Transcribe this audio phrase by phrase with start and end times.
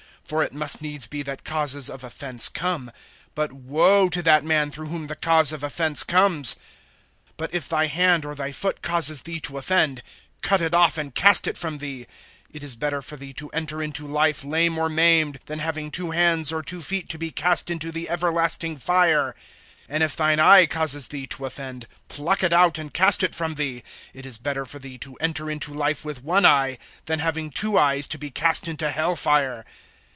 [0.23, 2.89] For it must needs be that causes of offense come;
[3.35, 6.55] but woe to that man, through whom the cause of offense comes!
[7.37, 10.01] (8)But if thy hand or thy foot causes thee to offend,
[10.41, 12.07] cut it off, and cast it from thee.
[12.49, 16.11] It is better for thee to enter into life lame or maimed, than having two
[16.11, 19.35] hands or two feet to be cast into the everlasting fire.
[19.89, 23.55] (9)And if thine eye causes thee to offend, pluck it out and cast it from
[23.55, 23.83] thee.
[24.13, 27.77] It is better for thee to enter into life with one eye, than having two
[27.77, 29.65] eyes to be cast into hell fire.